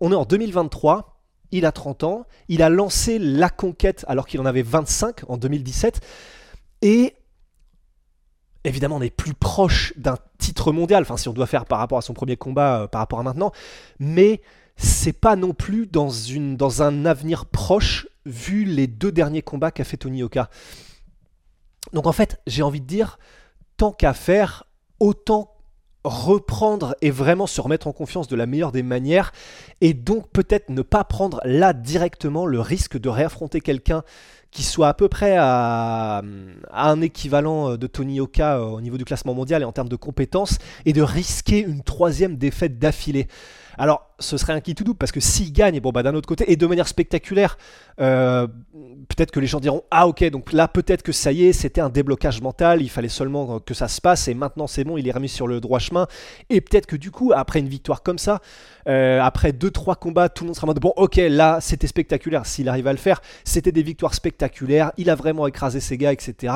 on 0.00 0.12
est 0.12 0.16
en 0.16 0.24
2023, 0.24 1.17
il 1.52 1.66
a 1.66 1.72
30 1.72 2.04
ans, 2.04 2.26
il 2.48 2.62
a 2.62 2.68
lancé 2.68 3.18
la 3.18 3.50
conquête 3.50 4.04
alors 4.08 4.26
qu'il 4.26 4.40
en 4.40 4.46
avait 4.46 4.62
25 4.62 5.28
en 5.28 5.36
2017, 5.36 6.00
et 6.82 7.14
évidemment 8.64 8.96
on 8.96 9.02
est 9.02 9.10
plus 9.10 9.34
proche 9.34 9.92
d'un 9.96 10.16
titre 10.38 10.72
mondial, 10.72 11.02
enfin 11.02 11.16
si 11.16 11.28
on 11.28 11.32
doit 11.32 11.46
faire 11.46 11.64
par 11.64 11.78
rapport 11.78 11.98
à 11.98 12.02
son 12.02 12.14
premier 12.14 12.36
combat, 12.36 12.82
euh, 12.82 12.86
par 12.86 13.00
rapport 13.00 13.20
à 13.20 13.22
maintenant, 13.22 13.52
mais 13.98 14.42
c'est 14.78 15.12
pas 15.12 15.36
non 15.36 15.52
plus 15.52 15.86
dans, 15.86 16.12
un 16.82 17.04
avenir 17.04 17.46
proche 17.46 18.06
vu 18.24 18.64
les 18.64 18.86
deux 18.86 19.10
derniers 19.10 19.42
combats 19.42 19.72
qu'a 19.72 19.84
fait 19.84 19.96
Tony 19.96 20.22
Oka. 20.22 20.48
Donc 21.92 22.06
en 22.06 22.12
fait, 22.12 22.40
j'ai 22.46 22.62
envie 22.62 22.80
de 22.80 22.86
dire, 22.86 23.18
tant 23.76 23.90
qu'à 23.90 24.14
faire, 24.14 24.64
autant 25.00 25.57
reprendre 26.04 26.94
et 27.02 27.10
vraiment 27.10 27.46
se 27.46 27.60
remettre 27.60 27.86
en 27.86 27.92
confiance 27.92 28.28
de 28.28 28.36
la 28.36 28.46
meilleure 28.46 28.72
des 28.72 28.82
manières 28.82 29.32
et 29.80 29.94
donc 29.94 30.28
peut-être 30.30 30.70
ne 30.70 30.82
pas 30.82 31.04
prendre 31.04 31.40
là 31.44 31.72
directement 31.72 32.46
le 32.46 32.60
risque 32.60 32.98
de 32.98 33.08
réaffronter 33.08 33.60
quelqu'un 33.60 34.04
qui 34.50 34.62
soit 34.62 34.88
à 34.88 34.94
peu 34.94 35.08
près 35.08 35.36
à, 35.38 36.22
un 36.72 37.00
équivalent 37.00 37.76
de 37.76 37.86
Tony 37.86 38.20
Oka 38.20 38.58
euh, 38.58 38.64
au 38.64 38.80
niveau 38.80 38.96
du 38.96 39.04
classement 39.04 39.34
mondial 39.34 39.62
et 39.62 39.64
en 39.64 39.72
termes 39.72 39.88
de 39.88 39.96
compétences 39.96 40.58
et 40.86 40.92
de 40.92 41.02
risquer 41.02 41.60
une 41.60 41.82
troisième 41.82 42.36
défaite 42.36 42.78
d'affilée. 42.78 43.28
Alors, 43.78 44.10
ce 44.18 44.36
serait 44.36 44.52
un 44.52 44.60
qui 44.60 44.74
tout 44.74 44.82
double 44.82 44.98
parce 44.98 45.12
que 45.12 45.20
s'il 45.20 45.52
gagne, 45.52 45.78
bon 45.78 45.92
bah 45.92 46.02
d'un 46.02 46.14
autre 46.14 46.26
côté, 46.26 46.50
et 46.50 46.56
de 46.56 46.66
manière 46.66 46.88
spectaculaire, 46.88 47.56
euh, 48.00 48.46
peut-être 49.08 49.30
que 49.30 49.38
les 49.38 49.46
gens 49.46 49.60
diront 49.60 49.84
ah 49.90 50.08
ok 50.08 50.24
donc 50.30 50.52
là 50.52 50.66
peut-être 50.66 51.02
que 51.02 51.12
ça 51.12 51.30
y 51.30 51.44
est, 51.44 51.52
c'était 51.52 51.80
un 51.80 51.88
déblocage 51.88 52.40
mental, 52.40 52.82
il 52.82 52.88
fallait 52.88 53.08
seulement 53.08 53.60
que 53.60 53.74
ça 53.74 53.86
se 53.86 54.00
passe 54.00 54.26
et 54.26 54.34
maintenant 54.34 54.66
c'est 54.66 54.82
bon, 54.82 54.96
il 54.98 55.06
est 55.06 55.12
remis 55.12 55.28
sur 55.28 55.46
le 55.46 55.60
droit 55.60 55.78
chemin. 55.78 56.08
Et 56.50 56.60
peut-être 56.60 56.86
que 56.86 56.96
du 56.96 57.12
coup 57.12 57.32
après 57.34 57.60
une 57.60 57.68
victoire 57.68 58.02
comme 58.02 58.18
ça, 58.18 58.40
euh, 58.88 59.20
après 59.22 59.52
2-3 59.52 59.96
combats, 59.96 60.28
tout 60.28 60.44
le 60.44 60.48
monde 60.48 60.56
sera 60.56 60.64
en 60.64 60.68
mode 60.68 60.80
bon 60.80 60.92
ok 60.96 61.16
là 61.16 61.58
c'était 61.60 61.86
spectaculaire, 61.86 62.46
s'il 62.46 62.68
arrive 62.68 62.88
à 62.88 62.92
le 62.92 62.98
faire, 62.98 63.22
c'était 63.44 63.72
des 63.72 63.82
victoires 63.82 64.14
spectaculaires, 64.14 64.90
il 64.96 65.08
a 65.08 65.14
vraiment 65.14 65.46
écrasé 65.46 65.78
ses 65.78 65.96
gars, 65.96 66.12
etc. 66.12 66.52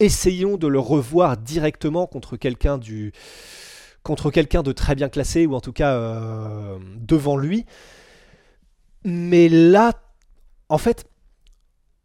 Essayons 0.00 0.56
de 0.56 0.66
le 0.66 0.78
revoir 0.80 1.36
directement 1.36 2.06
contre 2.06 2.36
quelqu'un 2.36 2.78
du 2.78 3.12
contre 4.02 4.30
quelqu'un 4.30 4.62
de 4.62 4.72
très 4.72 4.94
bien 4.94 5.08
classé, 5.08 5.46
ou 5.46 5.54
en 5.54 5.60
tout 5.60 5.72
cas 5.72 5.94
euh, 5.94 6.78
devant 6.96 7.36
lui. 7.36 7.66
Mais 9.04 9.48
là, 9.48 9.92
en 10.68 10.78
fait, 10.78 11.06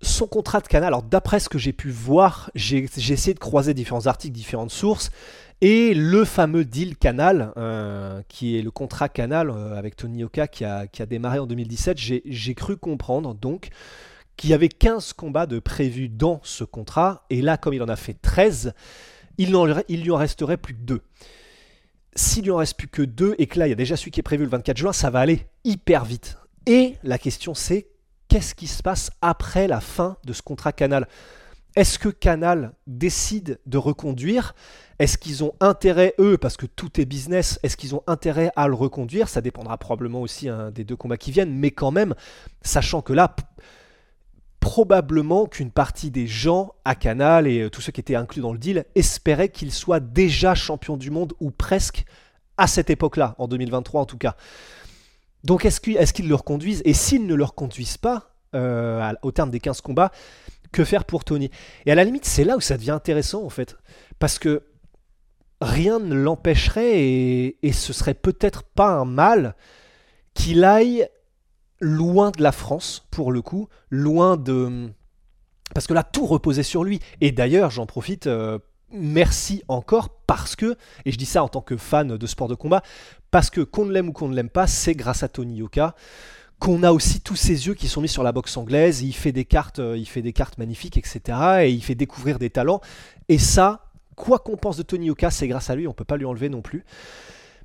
son 0.01 0.27
contrat 0.27 0.61
de 0.61 0.67
canal, 0.67 0.87
alors 0.87 1.03
d'après 1.03 1.39
ce 1.39 1.49
que 1.49 1.57
j'ai 1.57 1.73
pu 1.73 1.89
voir, 1.89 2.51
j'ai 2.55 2.87
essayé 2.95 3.33
de 3.33 3.39
croiser 3.39 3.73
différents 3.73 4.07
articles, 4.07 4.33
différentes 4.33 4.71
sources, 4.71 5.09
et 5.61 5.93
le 5.93 6.25
fameux 6.25 6.65
deal 6.65 6.97
Canal, 6.97 7.53
euh, 7.57 8.21
qui 8.27 8.57
est 8.57 8.61
le 8.61 8.71
contrat 8.71 9.07
Canal 9.07 9.49
euh, 9.49 9.77
avec 9.77 9.95
Tony 9.95 10.23
Oka 10.23 10.47
qui 10.47 10.65
a, 10.65 10.85
qui 10.85 11.01
a, 11.01 11.05
démarré 11.05 11.39
en 11.39 11.47
2017, 11.47 11.97
j'ai 11.97 12.55
cru 12.55 12.75
comprendre 12.75 13.33
donc 13.33 13.69
qu'il 14.35 14.49
y 14.49 14.53
avait 14.53 14.67
15 14.67 15.13
combats 15.13 15.45
de 15.45 15.59
prévus 15.59 16.09
dans 16.09 16.41
ce 16.43 16.65
contrat, 16.65 17.25
et 17.29 17.41
là, 17.41 17.57
comme 17.57 17.73
il 17.73 17.81
en 17.81 17.87
a 17.87 17.95
fait 17.95 18.15
13, 18.21 18.73
il, 19.37 19.55
il 19.87 20.03
lui 20.03 20.11
en 20.11 20.17
resterait 20.17 20.57
plus 20.57 20.73
que 20.73 20.81
2. 20.81 21.01
S'il 22.15 22.45
lui 22.45 22.51
en 22.51 22.57
reste 22.57 22.77
plus 22.77 22.87
que 22.87 23.01
2, 23.01 23.35
et 23.37 23.47
que 23.47 23.59
là, 23.59 23.67
il 23.67 23.71
y 23.71 23.73
a 23.73 23.75
déjà 23.75 23.97
celui 23.97 24.11
qui 24.11 24.21
est 24.21 24.23
prévu 24.23 24.45
le 24.45 24.49
24 24.49 24.77
juin, 24.77 24.93
ça 24.93 25.09
va 25.09 25.19
aller 25.19 25.47
hyper 25.65 26.05
vite. 26.05 26.37
Et 26.65 26.95
la 27.03 27.17
question, 27.17 27.53
c'est 27.53 27.87
qu'est-ce 28.29 28.55
qui 28.55 28.67
se 28.67 28.81
passe 28.81 29.11
après 29.21 29.67
la 29.67 29.81
fin 29.81 30.17
de 30.25 30.33
ce 30.33 30.41
contrat 30.41 30.71
Canal? 30.71 31.07
Est-ce 31.75 31.99
que 31.99 32.07
Canal 32.07 32.71
décide 32.87 33.59
de 33.65 33.77
reconduire? 33.77 34.55
Est-ce 34.97 35.17
qu'ils 35.17 35.43
ont 35.43 35.53
intérêt, 35.59 36.13
eux, 36.19 36.37
parce 36.37 36.55
que 36.55 36.65
tout 36.65 37.01
est 37.01 37.05
business, 37.05 37.59
est-ce 37.63 37.75
qu'ils 37.75 37.95
ont 37.95 38.03
intérêt 38.07 38.49
à 38.55 38.69
le 38.69 38.75
reconduire? 38.75 39.27
Ça 39.27 39.41
dépendra 39.41 39.77
probablement 39.77 40.21
aussi 40.21 40.47
hein, 40.47 40.71
des 40.71 40.85
deux 40.85 40.95
combats 40.95 41.17
qui 41.17 41.31
viennent, 41.31 41.53
mais 41.53 41.71
quand 41.71 41.91
même, 41.91 42.15
sachant 42.61 43.01
que 43.01 43.11
là, 43.11 43.35
probablement 44.65 45.45
qu'une 45.45 45.69
partie 45.69 46.09
des 46.09 46.25
gens 46.25 46.73
à 46.85 46.95
Canal 46.95 47.45
et 47.45 47.61
euh, 47.61 47.69
tous 47.69 47.81
ceux 47.81 47.91
qui 47.91 48.01
étaient 48.01 48.15
inclus 48.15 48.41
dans 48.41 48.51
le 48.51 48.57
deal 48.57 48.83
espéraient 48.95 49.49
qu'il 49.49 49.71
soit 49.71 49.99
déjà 49.99 50.55
champion 50.55 50.97
du 50.97 51.11
monde 51.11 51.33
ou 51.39 51.51
presque 51.51 52.03
à 52.57 52.65
cette 52.65 52.89
époque-là, 52.89 53.35
en 53.37 53.47
2023 53.47 54.01
en 54.01 54.05
tout 54.07 54.17
cas. 54.17 54.35
Donc 55.43 55.65
est-ce 55.65 55.79
qu'ils 55.79 56.27
le 56.27 56.33
reconduisent? 56.33 56.81
Et 56.83 56.93
s'ils 56.93 57.27
ne 57.27 57.35
le 57.35 57.43
reconduisent 57.43 57.99
pas, 57.99 58.33
euh, 58.55 59.13
au 59.21 59.31
terme 59.31 59.51
des 59.51 59.59
15 59.59 59.81
combats, 59.81 60.11
que 60.71 60.83
faire 60.83 61.05
pour 61.05 61.25
Tony? 61.25 61.51
Et 61.85 61.91
à 61.91 61.95
la 61.95 62.03
limite, 62.03 62.25
c'est 62.25 62.43
là 62.43 62.57
où 62.57 62.61
ça 62.61 62.75
devient 62.75 62.89
intéressant 62.89 63.43
en 63.43 63.51
fait. 63.51 63.77
Parce 64.17 64.39
que 64.39 64.63
rien 65.61 65.99
ne 65.99 66.15
l'empêcherait 66.15 67.03
et, 67.03 67.57
et 67.61 67.71
ce 67.71 67.93
serait 67.93 68.15
peut-être 68.15 68.63
pas 68.63 68.89
un 68.89 69.05
mal 69.05 69.53
qu'il 70.33 70.63
aille 70.63 71.07
loin 71.85 72.31
de 72.31 72.41
la 72.41 72.51
France, 72.51 73.05
pour 73.11 73.31
le 73.31 73.41
coup, 73.41 73.69
loin 73.89 74.37
de... 74.37 74.89
Parce 75.73 75.87
que 75.87 75.93
là, 75.93 76.03
tout 76.03 76.25
reposait 76.25 76.63
sur 76.63 76.83
lui. 76.83 76.99
Et 77.21 77.31
d'ailleurs, 77.31 77.69
j'en 77.69 77.85
profite, 77.85 78.27
euh, 78.27 78.59
merci 78.91 79.63
encore, 79.67 80.09
parce 80.25 80.55
que, 80.55 80.75
et 81.05 81.11
je 81.11 81.17
dis 81.17 81.25
ça 81.25 81.43
en 81.43 81.47
tant 81.47 81.61
que 81.61 81.77
fan 81.77 82.17
de 82.17 82.27
sport 82.27 82.47
de 82.47 82.55
combat, 82.55 82.81
parce 83.29 83.49
que 83.49 83.61
qu'on 83.61 83.87
l'aime 83.87 84.09
ou 84.09 84.13
qu'on 84.13 84.27
ne 84.27 84.35
l'aime 84.35 84.49
pas, 84.49 84.67
c'est 84.67 84.95
grâce 84.95 85.23
à 85.23 85.27
Tony 85.27 85.57
Yoka 85.57 85.95
qu'on 86.57 86.83
a 86.83 86.93
aussi 86.93 87.19
tous 87.19 87.35
ses 87.35 87.67
yeux 87.67 87.73
qui 87.73 87.89
sont 87.89 87.99
mis 87.99 88.07
sur 88.07 88.23
la 88.23 88.31
boxe 88.31 88.55
anglaise, 88.55 89.01
il 89.01 89.11
fait 89.11 89.33
des 89.33 89.43
cartes, 89.43 89.79
euh, 89.79 89.97
il 89.97 90.05
fait 90.05 90.21
des 90.21 90.31
cartes 90.31 90.57
magnifiques, 90.57 90.95
etc. 90.95 91.37
Et 91.63 91.71
il 91.71 91.83
fait 91.83 91.95
découvrir 91.95 92.39
des 92.39 92.49
talents. 92.49 92.79
Et 93.27 93.37
ça, 93.37 93.91
quoi 94.15 94.39
qu'on 94.39 94.55
pense 94.55 94.77
de 94.77 94.83
Tony 94.83 95.07
Yoka, 95.07 95.31
c'est 95.31 95.49
grâce 95.49 95.69
à 95.69 95.75
lui, 95.75 95.85
on 95.85 95.93
peut 95.93 96.05
pas 96.05 96.15
lui 96.15 96.25
enlever 96.25 96.47
non 96.47 96.61
plus. 96.61 96.85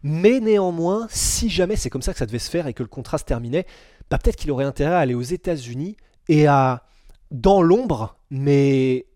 Mais 0.02 0.40
néanmoins, 0.40 1.06
si 1.08 1.48
jamais 1.50 1.76
c'est 1.76 1.88
comme 1.88 2.02
ça 2.02 2.12
que 2.12 2.18
ça 2.18 2.26
devait 2.26 2.40
se 2.40 2.50
faire 2.50 2.66
et 2.66 2.74
que 2.74 2.82
le 2.82 2.88
contrat 2.88 3.18
se 3.18 3.24
terminait, 3.24 3.64
bah, 4.10 4.18
peut-être 4.18 4.36
qu'il 4.36 4.50
aurait 4.50 4.64
intérêt 4.64 4.94
à 4.94 4.98
aller 4.98 5.14
aux 5.14 5.22
États-Unis 5.22 5.96
et 6.28 6.46
à, 6.46 6.82
dans 7.30 7.62
l'ombre, 7.62 8.16
mais 8.30 9.06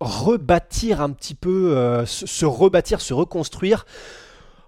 rebâtir 0.00 1.00
un 1.00 1.10
petit 1.10 1.34
peu, 1.34 1.76
euh, 1.76 2.04
se, 2.04 2.44
rebâtir, 2.44 3.00
se 3.00 3.14
reconstruire, 3.14 3.86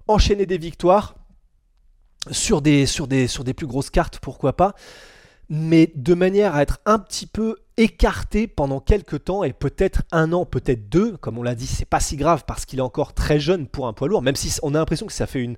enchaîner 0.07 0.47
des 0.47 0.59
victoires 0.59 1.17
sur 2.31 2.63
des, 2.63 2.87
sur 2.87 3.07
des, 3.07 3.27
sur 3.27 3.45
des 3.45 3.55
plus 3.55 3.67
grosses 3.67 3.91
cartes, 3.91 4.19
pourquoi 4.21 4.55
pas, 4.55 4.75
mais 5.51 5.93
de 5.95 6.15
manière 6.15 6.55
à 6.55 6.63
être 6.63 6.81
un 6.87 6.99
petit 6.99 7.27
peu 7.27 7.57
écarté 7.77 8.49
pendant 8.49 8.81
quelques 8.81 9.25
temps 9.25 9.45
et 9.45 9.53
peut-être 9.53 10.03
un 10.13 10.33
an, 10.33 10.45
peut-être 10.45 10.89
deux, 10.89 11.17
comme 11.19 11.39
on 11.39 11.43
l'a 11.43 11.55
dit, 11.55 11.67
c'est 11.67 11.85
pas 11.85 12.01
si 12.01 12.17
grave 12.17 12.45
parce 12.47 12.65
qu'il 12.65 12.79
est 12.81 12.83
encore 12.83 13.13
très 13.13 13.39
jeune 13.39 13.67
pour 13.67 13.87
un 13.87 13.93
poids 13.93 14.09
lourd, 14.09 14.23
même 14.23 14.35
si 14.35 14.59
on 14.63 14.75
a 14.75 14.79
l'impression 14.79 15.07
que 15.07 15.13
ça 15.13 15.27
fait 15.27 15.41
une, 15.41 15.57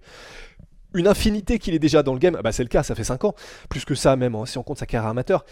une 0.94 1.06
infinité 1.06 1.58
qu'il 1.58 1.74
est 1.74 1.78
déjà 1.78 2.02
dans 2.02 2.12
le 2.12 2.18
game. 2.18 2.36
Ah 2.38 2.42
bah 2.42 2.52
c'est 2.52 2.62
le 2.62 2.68
cas, 2.68 2.82
ça 2.82 2.94
fait 2.94 3.04
5 3.04 3.24
ans. 3.24 3.34
Plus 3.68 3.84
que 3.84 3.94
ça 3.94 4.16
même, 4.16 4.34
hein, 4.34 4.46
si 4.46 4.58
on 4.58 4.62
compte 4.62 4.78
sa 4.78 4.86
carrière 4.86 5.10
amateur. 5.10 5.44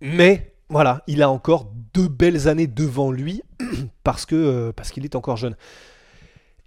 Mais 0.00 0.52
voilà, 0.68 1.02
il 1.06 1.22
a 1.22 1.30
encore 1.30 1.70
deux 1.94 2.08
belles 2.08 2.48
années 2.48 2.66
devant 2.66 3.10
lui 3.10 3.42
euh, 4.32 4.72
parce 4.72 4.90
qu'il 4.90 5.04
est 5.04 5.14
encore 5.14 5.36
jeune. 5.36 5.56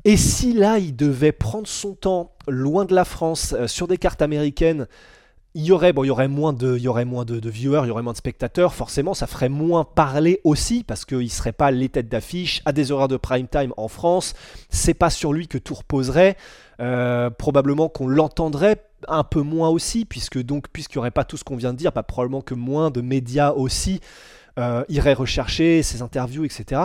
Et 0.06 0.16
si 0.16 0.54
là, 0.54 0.80
il 0.80 0.96
devait 0.96 1.34
prendre 1.34 1.68
son 1.68 1.94
temps 1.94 2.32
loin 2.48 2.86
de 2.86 2.96
la 2.96 3.04
France, 3.04 3.54
euh, 3.58 3.68
sur 3.68 3.88
des 3.88 3.98
cartes 3.98 4.22
américaines, 4.22 4.88
il 5.56 5.66
y 5.66 5.72
aurait, 5.72 5.92
moins 6.28 6.54
de, 6.54 6.78
il 6.78 6.88
aurait 6.88 7.06
moins 7.06 7.26
de, 7.26 7.50
viewers, 7.50 7.82
il 7.84 7.88
y 7.88 7.92
aurait 7.92 8.04
moins 8.04 8.14
de 8.14 8.18
spectateurs, 8.18 8.74
forcément, 8.74 9.14
ça 9.14 9.26
ferait 9.26 9.50
moins 9.50 9.84
parler 9.84 10.42
aussi, 10.44 10.84
parce 10.84 11.06
qu'il 11.06 11.18
ne 11.18 11.28
serait 11.28 11.54
pas 11.54 11.72
les 11.72 11.90
têtes 11.90 12.08
d'affiche 12.08 12.62
à 12.66 12.72
des 12.72 12.92
horaires 12.92 13.08
de 13.08 13.18
prime 13.18 13.48
time 13.48 13.74
en 13.76 13.88
France. 13.88 14.36
C'est 14.70 14.94
pas 14.94 15.10
sur 15.10 15.34
lui 15.34 15.48
que 15.48 15.58
tout 15.58 15.74
reposerait. 15.74 16.38
Euh, 16.82 17.30
probablement 17.30 17.90
qu'on 17.90 18.08
l'entendrait 18.08 18.86
un 19.08 19.24
peu 19.24 19.42
moins 19.42 19.70
aussi, 19.70 20.06
puisque 20.06 20.42
donc, 20.42 20.68
puisqu'il 20.72 20.98
n'y 20.98 21.00
aurait 21.00 21.12
pas 21.12 21.26
tout 21.26 21.36
ce 21.36 21.44
qu'on 21.44 21.58
vient 21.58 21.74
de 21.74 21.78
dire, 21.78 21.92
pas 21.92 22.04
probablement 22.04 22.42
que 22.42 22.54
moins 22.54 22.90
de 22.92 23.02
médias 23.02 23.52
aussi 23.52 24.00
euh, 24.60 24.84
iraient 24.88 25.14
rechercher 25.14 25.84
ses 25.84 26.02
interviews, 26.02 26.46
etc. 26.46 26.82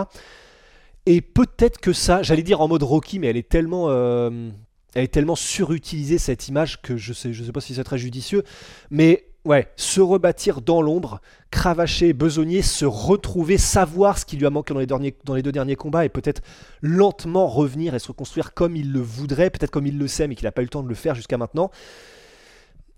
Et 1.05 1.21
peut-être 1.21 1.79
que 1.79 1.93
ça, 1.93 2.23
j'allais 2.23 2.43
dire 2.43 2.61
en 2.61 2.67
mode 2.67 2.83
Rocky, 2.83 3.19
mais 3.19 3.27
elle 3.27 3.37
est 3.37 3.47
tellement, 3.47 3.85
euh, 3.89 4.49
elle 4.95 5.03
est 5.03 5.09
tellement 5.09 5.35
surutilisée 5.35 6.17
cette 6.17 6.47
image 6.47 6.81
que 6.81 6.97
je 6.97 7.13
sais, 7.13 7.33
je 7.33 7.43
sais 7.43 7.51
pas 7.51 7.61
si 7.61 7.75
c'est 7.75 7.83
très 7.83 7.97
judicieux, 7.97 8.43
mais 8.89 9.27
ouais, 9.43 9.67
se 9.75 10.01
rebâtir 10.01 10.61
dans 10.61 10.81
l'ombre, 10.81 11.21
cravacher, 11.51 12.13
besogner, 12.13 12.61
se 12.61 12.85
retrouver, 12.85 13.57
savoir 13.57 14.17
ce 14.17 14.25
qui 14.25 14.37
lui 14.37 14.45
a 14.45 14.49
manqué 14.49 14.73
dans 14.73 14.79
les, 14.79 14.87
derniers, 14.87 15.15
dans 15.25 15.35
les 15.35 15.43
deux 15.43 15.51
derniers 15.51 15.75
combats 15.75 16.05
et 16.05 16.09
peut-être 16.09 16.41
lentement 16.81 17.45
revenir 17.47 17.93
et 17.93 17.99
se 17.99 18.07
reconstruire 18.07 18.53
comme 18.53 18.75
il 18.75 18.91
le 18.91 19.01
voudrait, 19.01 19.49
peut-être 19.49 19.71
comme 19.71 19.85
il 19.85 19.97
le 19.97 20.07
sait 20.07 20.27
mais 20.27 20.35
qu'il 20.35 20.45
n'a 20.45 20.51
pas 20.51 20.61
eu 20.61 20.65
le 20.65 20.69
temps 20.69 20.83
de 20.83 20.89
le 20.89 20.95
faire 20.95 21.13
jusqu'à 21.13 21.37
maintenant, 21.37 21.69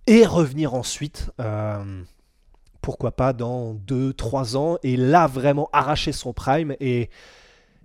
et 0.06 0.25
revenir 0.25 0.74
ensuite. 0.74 1.32
Euh, 1.42 2.04
pourquoi 2.80 3.12
pas 3.12 3.34
dans 3.34 3.74
2-3 3.74 4.56
ans, 4.56 4.77
et 4.82 4.96
là 4.96 5.27
vraiment 5.27 5.68
arracher 5.74 6.13
son 6.13 6.32
prime 6.32 6.74
et 6.80 7.10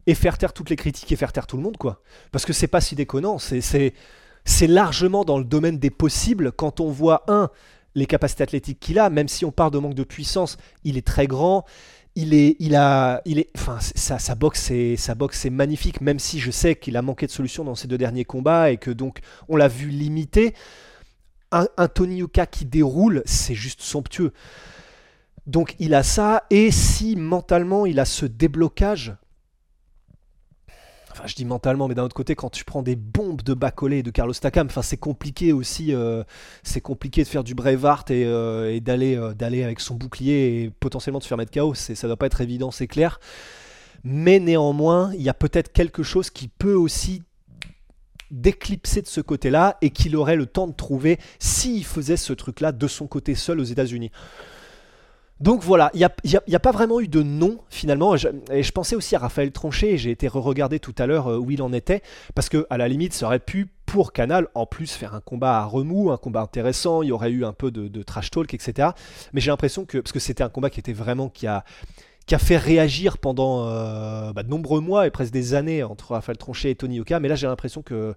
et 0.06 0.14
faire 0.14 0.38
taire 0.38 0.52
toutes 0.52 0.71
les 0.71 0.76
critiques 0.76 1.11
et 1.12 1.16
faire 1.16 1.32
taire 1.32 1.47
tout 1.47 1.56
le 1.56 1.62
monde, 1.62 1.76
quoi. 1.76 2.02
Parce 2.30 2.44
que 2.44 2.52
c'est 2.52 2.66
pas 2.66 2.80
si 2.80 2.94
déconnant, 2.94 3.38
c'est 3.38 4.66
largement 4.66 5.25
dans 5.25 5.38
le 5.38 5.44
domaine 5.44 5.78
des 5.78 5.90
possibles 5.90 6.52
quand 6.52 6.80
on 6.80 6.90
voit, 6.90 7.25
un, 7.28 7.50
les 7.94 8.06
capacités 8.06 8.42
athlétiques 8.42 8.80
qu'il 8.80 8.99
a, 8.99 9.11
même 9.11 9.28
si 9.28 9.44
on 9.44 9.52
parle 9.52 9.71
de 9.71 9.78
manque 9.78 9.94
de 9.94 10.04
puissance, 10.04 10.56
il 10.85 10.97
est 10.97 11.06
très 11.06 11.26
grand, 11.26 11.64
il 12.14 12.35
est, 12.35 12.56
il 12.59 12.75
a, 12.75 13.23
il 13.25 13.38
est, 13.38 13.49
enfin, 13.56 13.78
sa, 13.80 14.35
boxe, 14.35 14.61
c'est, 14.61 14.97
sa 14.97 15.14
boxe, 15.14 15.40
c'est 15.40 15.50
magnifique, 15.50 16.00
même 16.00 16.18
si 16.18 16.40
je 16.40 16.50
sais 16.50 16.75
qu'il 16.75 16.97
a 16.97 17.02
manqué 17.02 17.26
de 17.26 17.30
solutions 17.30 17.64
dans 17.64 17.75
ses 17.75 17.88
deux 17.88 17.99
derniers 17.99 18.25
combats 18.25 18.71
et 18.71 18.76
que 18.76 18.90
donc 18.90 19.21
on 19.49 19.56
l'a 19.56 19.68
vu 19.68 19.88
limité. 19.88 20.54
Un, 21.52 21.66
un 21.76 21.88
Tony 21.88 22.16
Yuka 22.16 22.47
qui 22.47 22.64
déroule, 22.64 23.23
c'est 23.26 23.54
juste 23.54 23.82
somptueux. 23.82 24.32
Donc 25.47 25.75
il 25.78 25.94
a 25.94 26.02
ça, 26.02 26.44
et 26.50 26.71
si 26.71 27.16
mentalement 27.16 27.85
il 27.85 27.99
a 27.99 28.04
ce 28.04 28.26
déblocage, 28.26 29.14
Enfin, 31.12 31.25
je 31.26 31.35
dis 31.35 31.45
mentalement, 31.45 31.88
mais 31.88 31.95
d'un 31.95 32.04
autre 32.04 32.14
côté, 32.14 32.35
quand 32.35 32.49
tu 32.49 32.64
prends 32.64 32.83
des 32.83 32.97
bombes 32.97 33.42
de 33.42 33.52
Bacolé 33.52 34.02
de 34.02 34.11
Carlos 34.11 34.33
Takam, 34.33 34.66
enfin, 34.66 34.83
c'est 34.83 34.97
compliqué 34.97 35.52
aussi. 35.52 35.95
Euh, 35.95 36.25
c'est 36.62 36.81
compliqué 36.81 37.23
de 37.23 37.28
faire 37.28 37.45
du 37.45 37.54
Braveheart 37.54 38.11
et, 38.11 38.25
euh, 38.25 38.73
et 38.73 38.81
d'aller, 38.81 39.16
euh, 39.16 39.35
d'aller 39.35 39.62
avec 39.62 39.81
son 39.81 39.95
bouclier 39.95 40.62
et 40.62 40.71
potentiellement 40.71 41.19
de 41.19 41.25
se 41.25 41.28
faire 41.28 41.38
mettre 41.38 41.52
KO. 41.52 41.75
C'est, 41.75 41.95
ça 41.95 42.07
doit 42.07 42.16
pas 42.16 42.26
être 42.26 42.40
évident, 42.40 42.71
c'est 42.71 42.87
clair. 42.87 43.21
Mais 44.04 44.40
néanmoins, 44.40 45.12
il 45.14 45.23
y 45.23 45.28
a 45.28 45.35
peut-être 45.35 45.73
quelque 45.73 46.02
chose 46.02 46.31
qui 46.31 46.49
peut 46.49 46.75
aussi 46.75 47.23
d'éclipser 48.31 49.02
de 49.02 49.07
ce 49.07 49.21
côté-là 49.21 49.76
et 49.83 49.90
qu'il 49.90 50.16
aurait 50.16 50.37
le 50.37 50.47
temps 50.47 50.66
de 50.66 50.73
trouver 50.73 51.19
s'il 51.38 51.85
faisait 51.85 52.16
ce 52.16 52.33
truc-là 52.33 52.73
de 52.73 52.87
son 52.87 53.07
côté 53.07 53.35
seul 53.35 53.61
aux 53.61 53.64
États-Unis. 53.64 54.11
Donc 55.42 55.64
voilà, 55.64 55.90
il 55.92 55.99
n'y 55.99 56.54
a, 56.54 56.61
pas 56.61 56.70
vraiment 56.70 57.00
eu 57.00 57.08
de 57.08 57.20
nom 57.20 57.58
finalement. 57.68 58.14
et 58.14 58.62
je 58.62 58.70
pensais 58.70 58.94
aussi 58.94 59.16
à 59.16 59.18
Raphaël 59.18 59.50
Tronchet, 59.50 59.96
j'ai 59.96 60.12
été 60.12 60.28
re-regarder 60.28 60.78
tout 60.78 60.94
à 60.99 61.06
l'heure 61.06 61.26
euh, 61.26 61.37
où 61.37 61.50
il 61.50 61.62
en 61.62 61.72
était, 61.72 62.00
parce 62.37 62.49
que 62.49 62.64
à 62.70 62.78
la 62.78 62.87
limite, 62.87 63.12
ça 63.12 63.26
aurait 63.26 63.40
pu, 63.40 63.66
pour 63.84 64.12
Canal, 64.12 64.46
en 64.54 64.66
plus 64.66 64.92
faire 64.92 65.16
un 65.16 65.20
combat 65.20 65.58
à 65.58 65.64
remous, 65.64 66.12
un 66.12 66.16
combat 66.16 66.42
intéressant, 66.42 67.02
il 67.02 67.08
y 67.08 67.12
aurait 67.12 67.32
eu 67.32 67.44
un 67.44 67.52
peu 67.52 67.72
de, 67.72 67.88
de 67.88 68.02
trash 68.04 68.30
talk, 68.30 68.54
etc. 68.54 68.90
Mais 69.32 69.40
j'ai 69.40 69.50
l'impression 69.50 69.84
que, 69.84 69.99
parce 69.99 70.12
que 70.12 70.20
c'était 70.20 70.44
un 70.44 70.49
combat 70.49 70.70
qui 70.70 70.78
était 70.78 70.92
vraiment, 70.92 71.28
qui 71.28 71.49
a, 71.49 71.64
qui 72.26 72.34
a 72.34 72.38
fait 72.38 72.56
réagir 72.56 73.18
pendant 73.18 73.66
euh, 73.66 74.32
bah, 74.32 74.42
de 74.42 74.48
nombreux 74.48 74.80
mois 74.80 75.06
et 75.06 75.10
presque 75.10 75.32
des 75.32 75.54
années 75.54 75.82
entre 75.82 76.12
Raphaël 76.12 76.38
Tronchet 76.38 76.70
et 76.70 76.74
Tony 76.74 76.96
Yoka. 76.96 77.20
Mais 77.20 77.28
là, 77.28 77.34
j'ai 77.34 77.46
l'impression 77.46 77.82
que, 77.82 78.14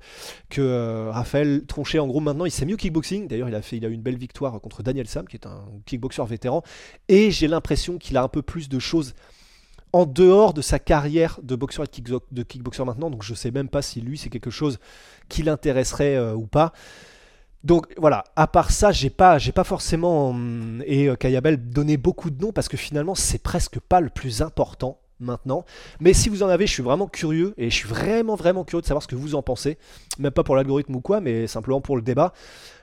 que 0.49 0.61
euh, 0.61 1.11
Raphaël 1.11 1.63
Tronchet, 1.67 1.99
en 1.99 2.07
gros, 2.07 2.19
maintenant, 2.19 2.45
il 2.45 2.51
sait 2.51 2.65
mieux 2.65 2.77
kickboxing. 2.77 3.27
D'ailleurs, 3.27 3.49
il 3.49 3.55
a, 3.55 3.61
il 3.71 3.85
a 3.85 3.87
eu 3.87 3.93
une 3.93 4.01
belle 4.01 4.17
victoire 4.17 4.59
contre 4.61 4.83
Daniel 4.83 5.07
Sam, 5.07 5.27
qui 5.27 5.37
est 5.37 5.47
un 5.47 5.65
kickboxer 5.85 6.25
vétéran. 6.25 6.63
Et 7.07 7.31
j'ai 7.31 7.47
l'impression 7.47 7.97
qu'il 7.97 8.17
a 8.17 8.23
un 8.23 8.27
peu 8.27 8.41
plus 8.41 8.69
de 8.69 8.79
choses 8.79 9.13
en 9.91 10.05
dehors 10.05 10.53
de 10.53 10.61
sa 10.61 10.77
carrière 10.77 11.39
de 11.41 11.55
boxeur 11.55 11.85
et 11.85 12.01
de 12.31 12.43
kickboxer 12.43 12.83
maintenant. 12.83 13.09
Donc, 13.09 13.23
je 13.23 13.33
sais 13.33 13.51
même 13.51 13.69
pas 13.69 13.81
si 13.81 14.01
lui, 14.01 14.17
c'est 14.17 14.29
quelque 14.29 14.51
chose 14.51 14.77
qui 15.29 15.41
l'intéresserait 15.41 16.15
euh, 16.15 16.33
ou 16.33 16.45
pas. 16.45 16.73
Donc 17.65 17.87
voilà, 17.97 18.23
à 18.35 18.45
part 18.45 18.69
ça, 18.69 18.91
j'ai 18.91 19.09
pas, 19.09 19.39
j'ai 19.39 19.51
pas 19.51 19.63
forcément 19.63 20.29
hum, 20.29 20.83
et 20.85 21.09
euh, 21.09 21.15
Kayabel 21.15 21.71
donné 21.71 21.97
beaucoup 21.97 22.29
de 22.29 22.39
noms 22.39 22.51
parce 22.51 22.69
que 22.69 22.77
finalement 22.77 23.15
c'est 23.15 23.41
presque 23.41 23.79
pas 23.79 24.01
le 24.01 24.11
plus 24.11 24.43
important 24.43 24.99
maintenant. 25.19 25.65
Mais 25.99 26.13
si 26.13 26.29
vous 26.29 26.43
en 26.43 26.47
avez, 26.47 26.67
je 26.67 26.73
suis 26.73 26.83
vraiment 26.83 27.07
curieux 27.07 27.55
et 27.57 27.71
je 27.71 27.75
suis 27.75 27.87
vraiment 27.89 28.35
vraiment 28.35 28.65
curieux 28.65 28.83
de 28.83 28.85
savoir 28.85 29.01
ce 29.01 29.07
que 29.07 29.15
vous 29.15 29.33
en 29.33 29.41
pensez. 29.41 29.79
Même 30.19 30.31
pas 30.31 30.43
pour 30.43 30.55
l'algorithme 30.55 30.95
ou 30.95 31.01
quoi, 31.01 31.21
mais 31.21 31.47
simplement 31.47 31.81
pour 31.81 31.95
le 31.95 32.03
débat. 32.03 32.33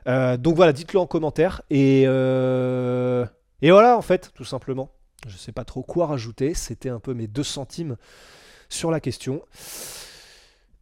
Euh, 0.08 0.36
donc 0.36 0.56
voilà, 0.56 0.72
dites-le 0.72 0.98
en 0.98 1.06
commentaire 1.06 1.62
et 1.70 2.02
euh, 2.08 3.24
et 3.60 3.70
voilà 3.70 3.96
en 3.96 4.02
fait, 4.02 4.32
tout 4.34 4.44
simplement. 4.44 4.90
Je 5.28 5.36
sais 5.36 5.52
pas 5.52 5.64
trop 5.64 5.84
quoi 5.84 6.06
rajouter. 6.06 6.54
C'était 6.54 6.88
un 6.88 6.98
peu 6.98 7.14
mes 7.14 7.28
deux 7.28 7.44
centimes 7.44 7.96
sur 8.68 8.90
la 8.90 8.98
question. 8.98 9.42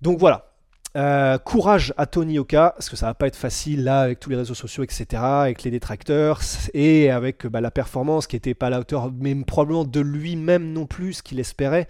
Donc 0.01 0.19
voilà. 0.19 0.50
Euh, 0.97 1.39
courage 1.39 1.95
à 1.97 2.07
Tony 2.07 2.41
Oka, 2.41 2.73
parce 2.77 2.91
que 2.91 2.97
ça 2.97 3.07
va 3.07 3.15
pas 3.15 3.29
être 3.29 3.37
facile 3.37 3.85
là 3.85 4.01
avec 4.01 4.19
tous 4.19 4.29
les 4.29 4.37
réseaux 4.37 4.55
sociaux, 4.55 4.83
etc., 4.83 5.23
avec 5.23 5.63
les 5.63 5.71
détracteurs 5.71 6.41
et 6.75 7.11
avec 7.11 7.47
bah, 7.47 7.61
la 7.61 7.71
performance 7.71 8.27
qui 8.27 8.35
n'était 8.35 8.55
pas 8.55 8.67
à 8.67 8.71
la 8.71 8.81
hauteur, 8.81 9.13
même 9.13 9.45
probablement 9.45 9.85
de 9.85 10.01
lui-même 10.01 10.73
non 10.73 10.87
plus, 10.87 11.15
ce 11.15 11.23
qu'il 11.23 11.39
espérait. 11.39 11.87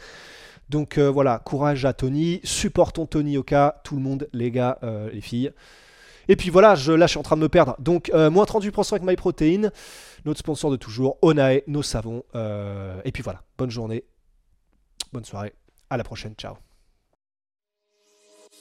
Donc 0.69 0.99
euh, 0.99 1.11
voilà, 1.11 1.39
courage 1.39 1.87
à 1.87 1.95
Tony, 1.95 2.41
supportons 2.45 3.07
Tony 3.07 3.39
Oka, 3.39 3.81
tout 3.85 3.97
le 3.97 4.03
monde, 4.03 4.29
les 4.35 4.51
gars, 4.51 4.79
euh, 4.83 5.11
les 5.11 5.23
filles. 5.23 5.51
Et 6.29 6.37
puis 6.37 6.51
voilà, 6.51 6.75
je, 6.75 6.93
là 6.93 7.07
je 7.07 7.13
suis 7.13 7.19
en 7.19 7.25
train 7.25 7.37
de 7.37 7.43
me 7.43 7.49
perdre. 7.49 7.77
Donc 7.81 8.13
moins 8.13 8.45
38% 8.45 8.93
avec 8.93 9.03
MyProtein, 9.03 9.71
notre 10.27 10.39
sponsor 10.39 10.71
de 10.71 10.77
toujours, 10.77 11.19
Onae, 11.23 11.63
nos 11.67 11.83
savons. 11.83 12.23
et 13.05 13.11
puis 13.11 13.23
voilà, 13.23 13.43
bonne 13.59 13.71
journée, 13.71 14.05
bonne 15.13 15.25
soirée, 15.25 15.55
à 15.89 15.97
la 15.97 16.05
prochaine, 16.05 16.35
ciao. 16.35 16.70